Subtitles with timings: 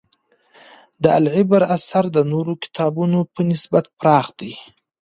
[1.03, 4.53] د «العِبر» اثر د نورو کتابونو په نسبت پراخ دی.